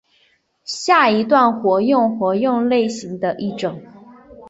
[0.65, 3.83] 下一段活用活用类型的一种。